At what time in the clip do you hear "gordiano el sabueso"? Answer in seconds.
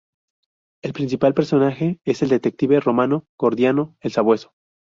3.37-4.51